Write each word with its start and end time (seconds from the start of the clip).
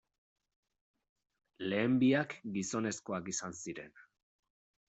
Lehen 1.73 1.99
biak, 2.05 2.35
gizonezkoak 2.57 3.31
izan 3.35 3.57
ziren. 3.65 3.97